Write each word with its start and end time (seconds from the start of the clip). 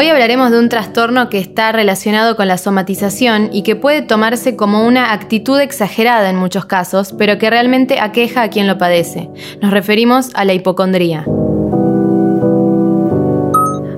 Hoy 0.00 0.06
hablaremos 0.10 0.52
de 0.52 0.60
un 0.60 0.68
trastorno 0.68 1.28
que 1.28 1.38
está 1.38 1.72
relacionado 1.72 2.36
con 2.36 2.46
la 2.46 2.56
somatización 2.56 3.50
y 3.52 3.64
que 3.64 3.74
puede 3.74 4.00
tomarse 4.00 4.54
como 4.54 4.86
una 4.86 5.12
actitud 5.12 5.58
exagerada 5.58 6.30
en 6.30 6.36
muchos 6.36 6.66
casos, 6.66 7.12
pero 7.18 7.36
que 7.38 7.50
realmente 7.50 7.98
aqueja 7.98 8.42
a 8.42 8.48
quien 8.48 8.68
lo 8.68 8.78
padece. 8.78 9.28
Nos 9.60 9.72
referimos 9.72 10.30
a 10.34 10.44
la 10.44 10.54
hipocondría. 10.54 11.24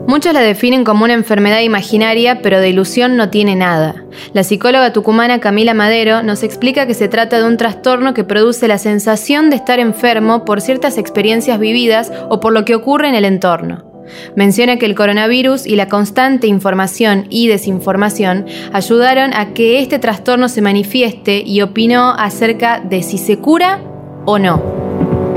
Muchos 0.06 0.32
la 0.32 0.40
definen 0.40 0.84
como 0.84 1.04
una 1.04 1.12
enfermedad 1.12 1.60
imaginaria, 1.60 2.40
pero 2.40 2.62
de 2.62 2.70
ilusión 2.70 3.18
no 3.18 3.28
tiene 3.28 3.54
nada. 3.54 4.02
La 4.32 4.42
psicóloga 4.42 4.94
tucumana 4.94 5.40
Camila 5.40 5.74
Madero 5.74 6.22
nos 6.22 6.42
explica 6.42 6.86
que 6.86 6.94
se 6.94 7.08
trata 7.08 7.36
de 7.36 7.44
un 7.44 7.58
trastorno 7.58 8.14
que 8.14 8.24
produce 8.24 8.68
la 8.68 8.78
sensación 8.78 9.50
de 9.50 9.56
estar 9.56 9.78
enfermo 9.78 10.46
por 10.46 10.62
ciertas 10.62 10.96
experiencias 10.96 11.58
vividas 11.58 12.10
o 12.30 12.40
por 12.40 12.54
lo 12.54 12.64
que 12.64 12.74
ocurre 12.74 13.10
en 13.10 13.16
el 13.16 13.26
entorno. 13.26 13.89
Menciona 14.36 14.76
que 14.76 14.86
el 14.86 14.94
coronavirus 14.94 15.66
y 15.66 15.76
la 15.76 15.88
constante 15.88 16.46
información 16.46 17.26
y 17.30 17.48
desinformación 17.48 18.46
ayudaron 18.72 19.34
a 19.34 19.52
que 19.54 19.80
este 19.80 19.98
trastorno 19.98 20.48
se 20.48 20.62
manifieste 20.62 21.42
y 21.44 21.62
opinó 21.62 22.10
acerca 22.10 22.80
de 22.80 23.02
si 23.02 23.18
se 23.18 23.38
cura 23.38 23.80
o 24.26 24.38
no. 24.38 24.62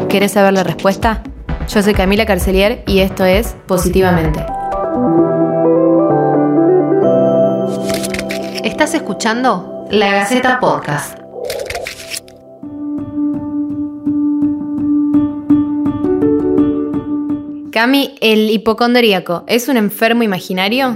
¿Querés 0.10 0.34
saber 0.34 0.54
la 0.54 0.64
respuesta? 0.64 1.24
Yo 1.68 1.82
soy 1.82 1.94
Camila 1.94 2.26
Carcelier 2.26 2.84
y 2.88 3.00
esto 3.00 3.26
es 3.26 3.56
Positivamente. 3.68 4.46
Estás 8.64 8.94
escuchando 8.94 9.88
La 9.92 10.12
Gaceta 10.12 10.60
Podcast. 10.60 11.23
Cami, 17.74 18.14
¿el 18.22 18.52
hipocondríaco 18.52 19.46
es 19.48 19.68
un 19.68 19.78
enfermo 19.78 20.22
imaginario? 20.22 20.96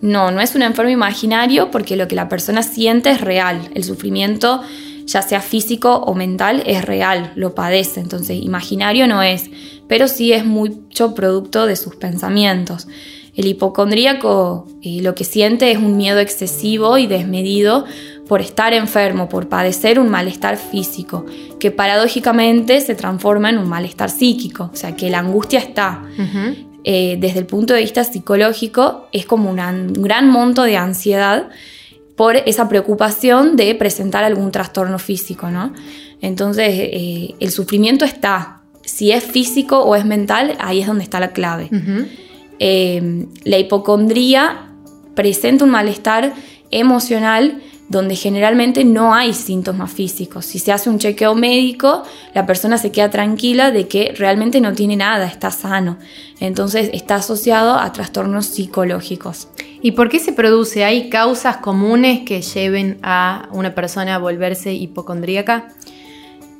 No, 0.00 0.32
no 0.32 0.40
es 0.40 0.56
un 0.56 0.62
enfermo 0.62 0.90
imaginario 0.90 1.70
porque 1.70 1.94
lo 1.94 2.08
que 2.08 2.16
la 2.16 2.28
persona 2.28 2.64
siente 2.64 3.10
es 3.10 3.20
real. 3.20 3.70
El 3.74 3.84
sufrimiento, 3.84 4.60
ya 5.04 5.22
sea 5.22 5.40
físico 5.40 5.94
o 5.94 6.16
mental, 6.16 6.64
es 6.66 6.84
real, 6.84 7.30
lo 7.36 7.54
padece. 7.54 8.00
Entonces, 8.00 8.42
imaginario 8.42 9.06
no 9.06 9.22
es, 9.22 9.50
pero 9.86 10.08
sí 10.08 10.32
es 10.32 10.44
mucho 10.44 11.14
producto 11.14 11.66
de 11.66 11.76
sus 11.76 11.94
pensamientos. 11.94 12.88
El 13.36 13.46
hipocondríaco 13.46 14.66
eh, 14.82 15.02
lo 15.02 15.14
que 15.14 15.22
siente 15.22 15.70
es 15.70 15.78
un 15.78 15.96
miedo 15.96 16.18
excesivo 16.18 16.98
y 16.98 17.06
desmedido 17.06 17.84
por 18.30 18.40
estar 18.40 18.72
enfermo, 18.72 19.28
por 19.28 19.48
padecer 19.48 19.98
un 19.98 20.08
malestar 20.08 20.56
físico, 20.56 21.26
que 21.58 21.72
paradójicamente 21.72 22.80
se 22.80 22.94
transforma 22.94 23.50
en 23.50 23.58
un 23.58 23.68
malestar 23.68 24.08
psíquico, 24.08 24.70
o 24.72 24.76
sea 24.76 24.94
que 24.94 25.10
la 25.10 25.18
angustia 25.18 25.58
está. 25.58 26.04
Eh, 26.84 27.16
desde 27.18 27.40
el 27.40 27.46
punto 27.46 27.74
de 27.74 27.80
vista 27.80 28.04
psicológico 28.04 29.08
es 29.10 29.26
como 29.26 29.50
un 29.50 29.92
gran 29.94 30.28
monto 30.28 30.62
de 30.62 30.76
ansiedad 30.76 31.48
por 32.14 32.36
esa 32.36 32.68
preocupación 32.68 33.56
de 33.56 33.74
presentar 33.74 34.22
algún 34.22 34.52
trastorno 34.52 35.00
físico, 35.00 35.50
¿no? 35.50 35.72
Entonces, 36.20 36.68
eh, 36.68 37.34
el 37.40 37.50
sufrimiento 37.50 38.04
está. 38.04 38.60
Si 38.84 39.10
es 39.10 39.24
físico 39.24 39.80
o 39.80 39.96
es 39.96 40.04
mental, 40.04 40.56
ahí 40.60 40.82
es 40.82 40.86
donde 40.86 41.02
está 41.02 41.18
la 41.18 41.32
clave. 41.32 41.68
Em, 42.60 43.26
la 43.42 43.58
hipocondría 43.58 44.68
presenta 45.16 45.64
un 45.64 45.72
malestar 45.72 46.32
emocional 46.70 47.60
donde 47.90 48.14
generalmente 48.14 48.84
no 48.84 49.12
hay 49.12 49.34
síntomas 49.34 49.92
físicos. 49.92 50.46
Si 50.46 50.60
se 50.60 50.70
hace 50.70 50.88
un 50.88 51.00
chequeo 51.00 51.34
médico, 51.34 52.04
la 52.34 52.46
persona 52.46 52.78
se 52.78 52.92
queda 52.92 53.10
tranquila 53.10 53.72
de 53.72 53.88
que 53.88 54.14
realmente 54.16 54.60
no 54.60 54.72
tiene 54.74 54.96
nada, 54.96 55.26
está 55.26 55.50
sano. 55.50 55.98
Entonces 56.38 56.88
está 56.94 57.16
asociado 57.16 57.74
a 57.74 57.92
trastornos 57.92 58.46
psicológicos. 58.46 59.48
¿Y 59.82 59.90
por 59.90 60.08
qué 60.08 60.20
se 60.20 60.32
produce? 60.32 60.84
¿Hay 60.84 61.10
causas 61.10 61.56
comunes 61.56 62.20
que 62.20 62.42
lleven 62.42 63.00
a 63.02 63.48
una 63.50 63.74
persona 63.74 64.14
a 64.14 64.18
volverse 64.18 64.72
hipocondríaca? 64.72 65.66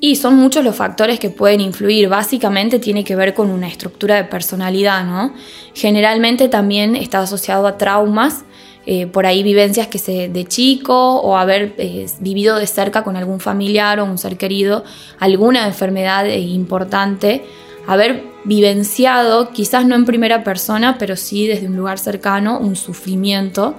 Y 0.00 0.16
son 0.16 0.34
muchos 0.34 0.64
los 0.64 0.74
factores 0.74 1.20
que 1.20 1.30
pueden 1.30 1.60
influir. 1.60 2.08
Básicamente 2.08 2.80
tiene 2.80 3.04
que 3.04 3.14
ver 3.14 3.34
con 3.34 3.50
una 3.50 3.68
estructura 3.68 4.16
de 4.16 4.24
personalidad, 4.24 5.04
¿no? 5.04 5.32
Generalmente 5.74 6.48
también 6.48 6.96
está 6.96 7.20
asociado 7.20 7.68
a 7.68 7.78
traumas, 7.78 8.44
eh, 8.86 9.06
por 9.06 9.26
ahí 9.26 9.42
vivencias 9.42 9.88
que 9.88 9.98
se 9.98 10.28
de 10.28 10.44
chico 10.46 11.16
o 11.20 11.36
haber 11.36 11.74
eh, 11.76 12.06
vivido 12.20 12.58
de 12.58 12.66
cerca 12.66 13.04
con 13.04 13.16
algún 13.16 13.38
familiar 13.38 14.00
o 14.00 14.04
un 14.04 14.16
ser 14.16 14.38
querido 14.38 14.84
alguna 15.18 15.66
enfermedad 15.66 16.26
eh, 16.26 16.38
importante, 16.38 17.44
haber 17.86 18.24
vivenciado, 18.44 19.50
quizás 19.50 19.84
no 19.84 19.94
en 19.96 20.06
primera 20.06 20.44
persona, 20.44 20.96
pero 20.98 21.16
sí 21.16 21.46
desde 21.46 21.66
un 21.66 21.76
lugar 21.76 21.98
cercano, 21.98 22.58
un 22.58 22.74
sufrimiento 22.74 23.76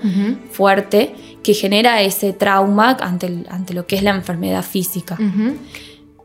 fuerte 0.51 1.15
que 1.41 1.55
genera 1.55 2.01
ese 2.03 2.31
trauma 2.31 2.95
ante, 3.01 3.43
ante, 3.49 3.73
lo 3.73 3.87
que 3.87 3.95
es 3.95 4.03
la 4.03 4.11
enfermedad 4.11 4.63
física. 4.63 5.17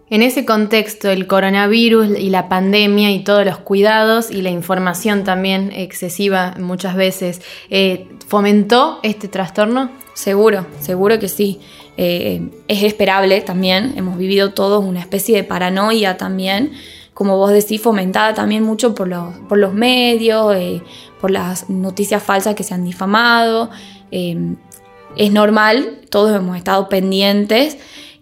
En 0.08 0.22
ese 0.22 0.44
contexto, 0.44 1.10
el 1.10 1.26
coronavirus 1.26 2.16
y 2.16 2.30
la 2.30 2.48
pandemia 2.48 3.10
y 3.10 3.24
todos 3.24 3.44
los 3.44 3.58
cuidados 3.58 4.30
y 4.30 4.40
la 4.40 4.50
información 4.50 5.24
también 5.24 5.72
excesiva 5.72 6.54
muchas 6.60 6.94
veces, 6.94 7.42
eh, 7.70 8.06
¿fomentó 8.28 9.00
este 9.02 9.26
trastorno? 9.26 9.90
Seguro, 10.14 10.64
seguro 10.78 11.18
que 11.18 11.28
sí. 11.28 11.58
Eh, 11.96 12.50
es 12.68 12.84
esperable 12.84 13.40
también, 13.40 13.94
hemos 13.96 14.16
vivido 14.16 14.52
todos 14.52 14.84
una 14.84 15.00
especie 15.00 15.34
de 15.34 15.42
paranoia 15.42 16.16
también, 16.16 16.72
como 17.12 17.36
vos 17.36 17.50
decís, 17.50 17.82
fomentada 17.82 18.32
también 18.32 18.62
mucho 18.62 18.94
por 18.94 19.08
los, 19.08 19.72
medios, 19.74 20.54
eh, 20.54 20.82
por 21.20 21.32
las 21.32 21.68
noticias 21.68 22.22
falsas 22.22 22.54
que 22.54 22.62
se 22.62 22.74
han 22.74 22.84
difamado. 22.84 23.70
es 24.12 25.32
normal, 25.32 26.02
todos 26.10 26.36
hemos 26.36 26.56
estado 26.56 26.88
pendientes 26.88 27.78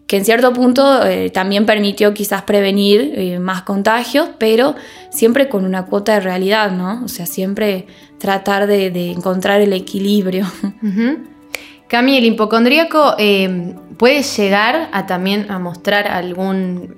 que 0.07 0.19
en 0.19 0.25
cierto 0.25 0.53
punto 0.53 1.05
eh, 1.07 1.31
también 1.31 1.65
permitió 1.65 2.13
quizás 2.13 2.43
prevenir 2.43 3.13
eh, 3.15 3.39
más 3.39 3.63
contagios, 3.63 4.29
pero 4.39 4.75
siempre 5.11 5.49
con 5.49 5.65
una 5.65 5.87
cuota 5.87 6.15
de 6.15 6.21
realidad, 6.21 6.71
¿no? 6.71 7.03
O 7.05 7.09
sea, 7.09 7.27
siempre 7.27 7.87
tratar 8.19 8.67
de, 8.67 9.11
encontrar 9.11 9.61
el 9.61 9.73
equilibrio. 9.73 10.47
Cami, 11.89 12.17
el 12.17 12.25
hipocondríaco 12.25 13.15
eh, 13.19 13.75
puede 13.97 14.23
llegar 14.23 14.89
a 14.93 15.07
también 15.07 15.51
a 15.51 15.59
mostrar 15.59 16.09
algún 16.09 16.97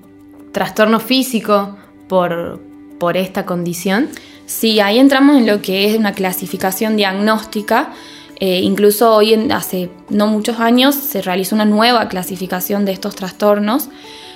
trastorno 0.51 0.99
físico 0.99 1.77
por, 2.07 2.61
por 2.99 3.15
esta 3.15 3.45
condición. 3.45 4.09
Sí, 4.45 4.79
ahí 4.79 4.97
entramos 4.97 5.37
en 5.37 5.45
lo 5.45 5.61
que 5.61 5.85
es 5.85 5.97
una 5.97 6.13
clasificación 6.13 6.95
diagnóstica 6.95 7.91
eh, 8.39 8.61
incluso 8.61 9.15
hoy, 9.15 9.33
en, 9.33 9.51
hace 9.51 9.89
no 10.09 10.27
muchos 10.27 10.59
años, 10.59 10.95
se 10.95 11.21
realizó 11.21 11.55
una 11.55 11.65
nueva 11.65 12.07
clasificación 12.07 12.85
de 12.85 12.91
estos 12.91 13.15
trastornos. 13.15 13.89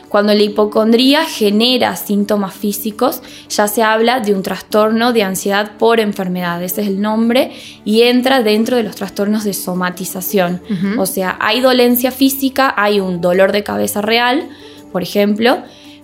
Cuando 0.10 0.34
la 0.34 0.42
hipocondría 0.42 1.24
genera 1.24 1.96
síntomas 1.96 2.54
físicos, 2.54 3.22
ya 3.48 3.70
se 3.70 3.82
habla 3.82 4.20
de 4.20 4.36
un 4.36 4.44
trastorno 4.44 5.14
de 5.14 5.24
ansiedad 5.24 5.78
por 5.78 6.02
enfermedad, 6.02 6.62
ese 6.62 6.82
es 6.82 6.88
el 6.88 7.00
nombre, 7.00 7.54
y 7.86 8.02
entra 8.02 8.44
dentro 8.44 8.76
de 8.76 8.84
los 8.84 8.98
trastornos 8.98 9.46
de 9.46 9.54
somatización. 9.54 10.62
O 10.98 11.06
sea, 11.06 11.38
hay 11.40 11.62
dolencia 11.62 12.12
física, 12.12 12.74
hay 12.76 13.00
un 13.00 13.22
dolor 13.22 13.54
de 13.54 13.64
cabeza 13.64 14.02
real, 14.02 14.50
por 14.92 15.02
ejemplo, 15.02 15.60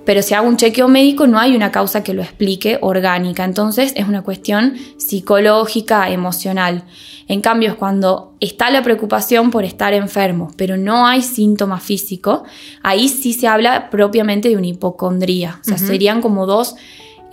pero 0.08 0.22
si 0.22 0.34
hago 0.34 0.48
un 0.48 0.56
chequeo 0.56 0.88
médico 0.88 1.28
no 1.28 1.38
hay 1.38 1.54
una 1.54 1.70
causa 1.70 2.02
que 2.02 2.14
lo 2.14 2.22
explique 2.22 2.78
orgánica, 2.80 3.44
entonces 3.44 3.92
es 3.98 4.08
una 4.08 4.22
cuestión 4.22 4.76
psicológica, 4.96 6.10
emocional. 6.10 6.86
En 7.28 7.42
cambio, 7.42 7.76
cuando 7.78 8.34
está 8.40 8.70
la 8.70 8.84
preocupación 8.84 9.52
por 9.52 9.66
estar 9.66 9.94
enfermo, 9.94 10.54
pero 10.56 10.78
no 10.78 11.06
hay 11.06 11.22
síntoma 11.22 11.82
físico, 11.82 12.46
ahí 12.84 13.10
sí 13.10 13.34
se 13.34 13.50
habla 13.50 13.90
propiamente 13.90 14.48
de 14.48 14.56
una 14.56 14.68
hipocondría. 14.68 15.60
O 15.60 15.64
sea, 15.66 15.78
serían 15.78 16.22
como 16.22 16.46
dos 16.46 16.76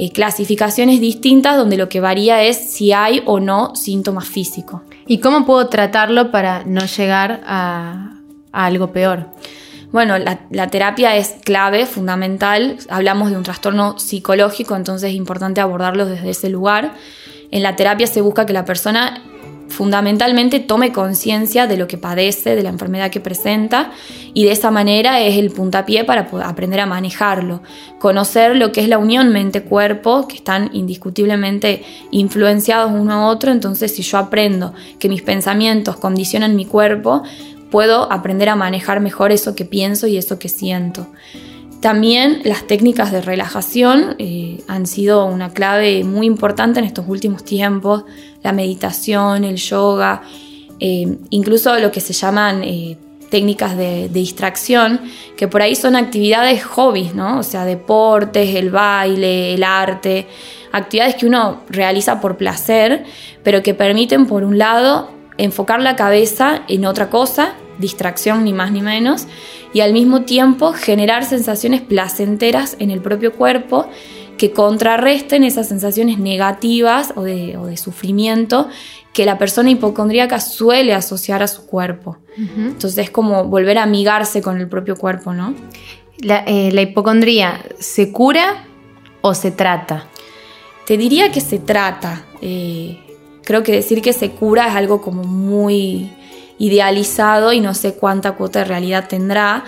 eh, 0.00 0.10
clasificaciones 0.10 1.00
distintas 1.00 1.56
donde 1.56 1.76
lo 1.76 1.88
que 1.88 2.00
varía 2.00 2.42
es 2.42 2.72
si 2.72 2.90
hay 2.90 3.22
o 3.24 3.38
no 3.38 3.76
síntomas 3.76 4.26
físicos. 4.26 4.80
¿Y 5.06 5.18
cómo 5.18 5.46
puedo 5.46 5.68
tratarlo 5.68 6.32
para 6.32 6.64
no 6.64 6.84
llegar 6.86 7.40
a, 7.46 8.16
algo 8.50 8.90
peor? 8.90 9.28
Bueno, 9.94 10.16
la, 10.18 10.66
terapia 10.70 11.14
es 11.14 11.36
clave, 11.44 11.86
fundamental. 11.86 12.78
Hablamos 12.88 13.30
de 13.30 13.36
un 13.36 13.44
trastorno 13.44 13.96
psicológico, 13.96 14.74
entonces 14.74 15.10
es 15.10 15.14
importante 15.14 15.60
abordarlo 15.60 16.04
desde 16.04 16.30
ese 16.30 16.48
lugar. 16.48 16.94
En 17.52 17.62
la 17.62 17.76
terapia 17.76 18.08
se 18.08 18.20
busca 18.20 18.44
que 18.44 18.52
la 18.52 18.64
persona 18.64 19.22
fundamentalmente 19.68 20.58
tome 20.58 20.90
conciencia 20.90 21.68
de 21.68 21.76
lo 21.76 21.86
que 21.86 21.96
padece, 21.96 22.56
de 22.56 22.64
la 22.64 22.70
enfermedad 22.70 23.10
que 23.12 23.20
presenta 23.20 23.92
y 24.34 24.44
de 24.44 24.50
esa 24.50 24.72
manera 24.72 25.20
es 25.20 25.38
el 25.38 25.52
puntapié 25.52 26.02
para 26.02 26.28
aprender 26.42 26.80
a 26.80 26.86
manejarlo, 26.86 27.62
conocer 28.00 28.56
lo 28.56 28.72
que 28.72 28.80
es 28.80 28.88
la 28.88 28.98
unión 28.98 29.30
mente-cuerpo, 29.30 30.26
que 30.26 30.36
están 30.36 30.70
indiscutiblemente 30.72 31.84
influenciados 32.10 32.90
uno 32.92 33.12
a 33.12 33.26
otro, 33.28 33.52
entonces 33.52 33.94
si 33.94 34.02
yo 34.02 34.18
aprendo 34.18 34.74
que 34.98 35.08
mis 35.08 35.22
pensamientos 35.22 35.96
condicionan 35.96 36.56
mi 36.56 36.66
cuerpo, 36.66 37.22
puedo 37.74 38.12
aprender 38.12 38.48
a 38.50 38.54
manejar 38.54 39.00
mejor 39.00 39.32
eso 39.32 39.56
que 39.56 39.64
pienso 39.64 40.06
y 40.06 40.16
eso 40.16 40.38
que 40.38 40.48
siento. 40.48 41.08
También 41.80 42.40
las 42.44 42.68
técnicas 42.68 43.10
de 43.10 43.20
relajación 43.20 44.14
eh, 44.20 44.62
han 44.68 44.86
sido 44.86 45.26
una 45.26 45.52
clave 45.52 46.04
muy 46.04 46.24
importante 46.24 46.78
en 46.78 46.84
estos 46.84 47.04
últimos 47.08 47.44
tiempos. 47.44 48.04
La 48.44 48.52
meditación, 48.52 49.42
el 49.42 49.56
yoga, 49.56 50.22
eh, 50.78 51.18
incluso 51.30 51.76
lo 51.80 51.90
que 51.90 52.00
se 52.00 52.12
llaman 52.12 52.62
eh, 52.62 52.96
técnicas 53.28 53.76
de, 53.76 54.08
distracción, 54.08 55.00
que 55.36 55.48
por 55.48 55.60
ahí 55.60 55.74
son 55.74 55.96
actividades 55.96 56.62
hobbies, 56.62 57.12
¿no? 57.12 57.40
O 57.40 57.42
sea, 57.42 57.64
deportes, 57.64 58.54
el 58.54 58.70
baile, 58.70 59.54
el 59.54 59.64
arte, 59.64 60.28
actividades 60.70 61.16
que 61.16 61.26
uno 61.26 61.62
realiza 61.68 62.20
por 62.20 62.36
placer, 62.36 63.04
pero 63.42 63.64
que 63.64 63.74
permiten, 63.74 64.26
por 64.26 64.44
un 64.44 64.58
lado, 64.58 65.10
enfocar 65.38 65.82
la 65.82 65.96
cabeza 65.96 66.62
en 66.68 66.86
otra 66.86 67.10
cosa, 67.10 67.54
distracción 67.78 68.44
ni 68.44 68.52
más 68.52 68.72
ni 68.72 68.82
menos, 68.82 69.26
y 69.72 69.80
al 69.80 69.92
mismo 69.92 70.22
tiempo 70.22 70.72
generar 70.72 71.24
sensaciones 71.24 71.80
placenteras 71.80 72.76
en 72.78 72.90
el 72.90 73.00
propio 73.00 73.32
cuerpo 73.32 73.88
que 74.36 74.52
contrarresten 74.52 75.44
esas 75.44 75.68
sensaciones 75.68 76.18
negativas 76.18 77.12
o 77.16 77.22
de, 77.22 77.76
sufrimiento 77.76 78.68
que 79.12 79.26
la 79.26 79.38
persona 79.38 79.70
hipocondríaca 79.70 80.40
suele 80.40 80.92
asociar 80.92 81.42
a 81.42 81.48
su 81.48 81.66
cuerpo. 81.66 82.18
Entonces 82.36 82.98
es 82.98 83.10
como 83.10 83.44
volver 83.44 83.78
a 83.78 83.84
amigarse 83.84 84.42
con 84.42 84.60
el 84.60 84.68
propio 84.68 84.96
cuerpo, 84.96 85.32
¿no? 85.32 85.54
¿La, 86.18 86.42
eh, 86.46 86.72
hipocondría 86.82 87.64
se 87.78 88.10
cura 88.10 88.64
o 89.20 89.34
se 89.34 89.52
trata? 89.52 90.08
Te 90.84 90.96
diría 90.96 91.30
que 91.30 91.40
se 91.40 91.60
trata. 91.60 92.24
Eh, 92.42 92.98
creo 93.44 93.62
que 93.62 93.72
decir 93.72 94.02
que 94.02 94.12
se 94.12 94.30
cura 94.30 94.68
es 94.68 94.74
algo 94.74 95.00
como 95.00 95.22
muy 95.22 96.10
idealizado 96.58 97.52
y 97.52 97.60
no 97.60 97.74
sé 97.74 97.94
cuánta 97.94 98.32
cuota 98.32 98.60
de 98.60 98.66
realidad 98.66 99.08
tendrá, 99.08 99.64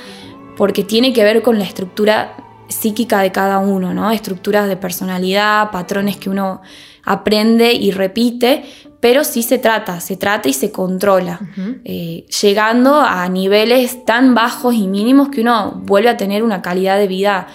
porque 0.56 0.84
tiene 0.84 1.12
que 1.12 1.24
ver 1.24 1.42
con 1.42 1.58
la 1.58 1.64
estructura 1.64 2.36
psíquica 2.68 3.20
de 3.20 3.32
cada 3.32 3.58
uno, 3.58 3.94
¿no? 3.94 4.10
Estructuras 4.10 4.68
de 4.68 4.76
personalidad, 4.76 5.70
patrones 5.70 6.16
que 6.16 6.30
uno 6.30 6.62
aprende 7.04 7.72
y 7.72 7.92
repite, 7.92 8.64
pero 9.00 9.22
sí 9.22 9.42
se 9.42 9.58
trata, 9.58 10.00
se 10.00 10.16
trata 10.16 10.48
y 10.48 10.52
se 10.52 10.72
controla, 10.72 11.38
eh, 11.84 12.24
llegando 12.42 12.96
a 13.00 13.28
niveles 13.28 14.04
tan 14.04 14.34
bajos 14.34 14.74
y 14.74 14.88
mínimos 14.88 15.28
que 15.28 15.42
uno 15.42 15.80
vuelve 15.84 16.08
a 16.08 16.16
tener 16.16 16.42
una 16.42 16.62
calidad 16.62 16.98
de 16.98 17.06
vida 17.06 17.46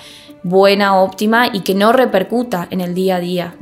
buena, 0.43 0.95
óptima 1.01 1.49
y 1.51 1.61
que 1.61 1.75
no 1.75 1.91
repercuta 1.91 2.67
en 2.71 2.81
el 2.81 2.93
día 2.93 3.17
a 3.17 3.19
día. 3.19 3.55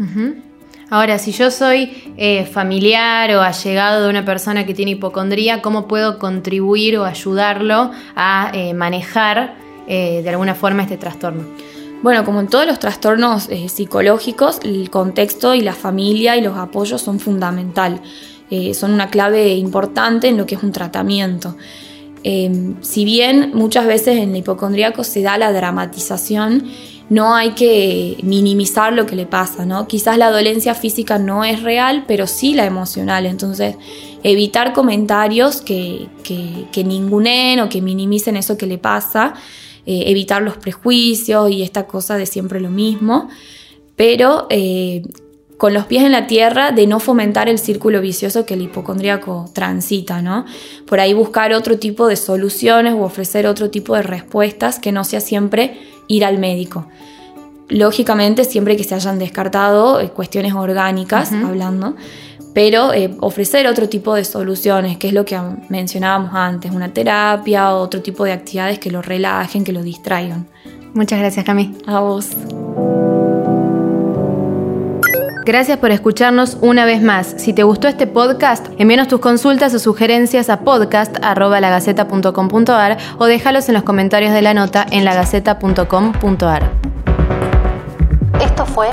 Ahora, 0.91 1.19
si 1.19 1.31
yo 1.31 1.51
soy 1.51 2.13
eh, 2.17 2.45
familiar 2.45 3.35
o 3.35 3.41
allegado 3.41 4.03
de 4.03 4.09
una 4.09 4.25
persona 4.25 4.65
que 4.65 4.73
tiene 4.73 4.91
hipocondría, 4.91 5.61
¿cómo 5.61 5.87
puedo 5.87 6.17
contribuir 6.17 6.97
o 6.97 7.05
ayudarlo 7.05 7.91
a 8.15 8.51
eh, 8.55 8.73
manejar 8.73 9.55
eh, 9.87 10.21
de 10.23 10.29
alguna 10.29 10.55
forma 10.55 10.81
este 10.81 10.97
trastorno? 10.97 11.43
Bueno, 12.01 12.25
como 12.25 12.39
en 12.39 12.47
todos 12.47 12.65
los 12.65 12.79
trastornos 12.79 13.49
psicológicos, 13.67 14.61
el 14.63 14.89
contexto 14.89 15.53
y 15.53 15.61
la 15.61 15.73
familia 15.73 16.37
y 16.37 16.41
los 16.41 16.57
apoyos 16.57 17.01
son 17.01 17.19
fundamental. 17.19 18.01
son 18.73 18.93
una 18.93 19.09
clave 19.09 19.53
importante 19.55 20.29
en 20.29 20.37
lo 20.37 20.45
que 20.45 20.55
es 20.55 20.63
un 20.63 20.71
tratamiento. 20.71 21.57
si 22.23 23.03
bien 23.03 23.51
muchas 23.53 23.85
veces 23.85 24.17
en 24.17 24.29
el 24.29 24.37
hipocondríaco 24.37 25.03
se 25.03 25.21
da 25.21 25.37
la 25.37 25.51
dramatización, 25.51 26.71
no 27.09 27.33
hay 27.33 27.51
que 27.51 28.17
minimizar 28.21 28.93
lo 28.93 29.05
que 29.05 29.15
le 29.15 29.25
pasa, 29.25 29.65
¿no? 29.65 29.87
Quizás 29.87 30.17
la 30.17 30.29
dolencia 30.29 30.75
física 30.75 31.17
no 31.17 31.43
es 31.43 31.63
real, 31.63 32.05
pero 32.07 32.27
sí 32.27 32.53
la 32.53 32.65
emocional. 32.65 33.25
Entonces, 33.25 33.75
evitar 34.23 34.73
comentarios 34.73 35.61
que, 35.61 36.07
que, 36.23 36.67
que 36.71 36.83
ningunen 36.83 37.59
o 37.61 37.69
que 37.69 37.81
minimicen 37.81 38.37
eso 38.37 38.57
que 38.57 38.67
le 38.67 38.77
pasa, 38.77 39.33
eh, 39.87 40.03
evitar 40.07 40.43
los 40.43 40.57
prejuicios 40.57 41.49
y 41.49 41.63
esta 41.63 41.87
cosa 41.87 42.15
de 42.15 42.27
siempre 42.27 42.59
lo 42.59 42.69
mismo, 42.69 43.27
pero 43.95 44.45
eh, 44.51 45.01
con 45.57 45.73
los 45.73 45.85
pies 45.85 46.03
en 46.03 46.11
la 46.11 46.27
tierra 46.27 46.71
de 46.71 46.85
no 46.85 46.99
fomentar 46.99 47.49
el 47.49 47.57
círculo 47.57 47.99
vicioso 47.99 48.45
que 48.45 48.53
el 48.53 48.61
hipocondríaco 48.61 49.49
transita, 49.53 50.21
¿no? 50.21 50.45
Por 50.85 50.99
ahí 50.99 51.13
buscar 51.13 51.53
otro 51.53 51.79
tipo 51.79 52.07
de 52.07 52.17
soluciones 52.17 52.93
o 52.93 53.01
ofrecer 53.01 53.47
otro 53.47 53.71
tipo 53.71 53.95
de 53.95 54.03
respuestas 54.03 54.79
que 54.79 54.91
no 54.91 55.03
sea 55.03 55.21
siempre 55.21 55.79
ir 56.09 56.25
al 56.25 56.37
médico. 56.37 56.87
Lógicamente, 57.69 58.43
siempre 58.43 58.75
que 58.75 58.83
se 58.83 58.95
hayan 58.95 59.17
descartado 59.19 60.01
eh, 60.01 60.09
cuestiones 60.09 60.53
orgánicas, 60.53 61.31
hablando, 61.31 61.95
pero 62.53 62.91
eh, 62.91 63.15
ofrecer 63.21 63.67
otro 63.67 63.87
tipo 63.87 64.15
de 64.15 64.25
soluciones, 64.25 64.97
que 64.97 65.07
es 65.07 65.13
lo 65.13 65.23
que 65.23 65.39
mencionábamos 65.69 66.31
antes, 66.33 66.71
una 66.71 66.91
terapia, 66.91 67.73
otro 67.75 68.01
tipo 68.01 68.25
de 68.25 68.33
actividades 68.33 68.79
que 68.79 68.91
lo 68.91 69.01
relajen, 69.01 69.63
que 69.63 69.71
lo 69.71 69.83
distraigan. 69.83 70.47
Muchas 70.93 71.19
gracias, 71.19 71.45
Cami. 71.45 71.77
A 71.85 71.99
vos. 71.99 72.29
Gracias 75.45 75.77
por 75.77 75.91
escucharnos 75.91 76.57
una 76.61 76.85
vez 76.85 77.01
más. 77.01 77.35
Si 77.37 77.53
te 77.53 77.63
gustó 77.63 77.87
este 77.87 78.07
podcast, 78.07 78.67
envíanos 78.77 79.07
tus 79.07 79.19
consultas 79.19 79.73
o 79.73 79.79
sugerencias 79.79 80.49
a 80.49 80.59
podcast.lagaceta.com.ar 80.61 82.97
o 83.17 83.25
déjalos 83.25 83.69
en 83.69 83.75
los 83.75 83.83
comentarios 83.83 84.33
de 84.33 84.41
la 84.41 84.53
nota 84.53 84.85
en 84.91 85.05
lagaceta.com.ar. 85.05 86.71
Esto 88.41 88.65
fue 88.65 88.89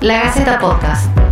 La 0.00 0.22
Gaceta 0.22 0.58
Podcast. 0.58 1.29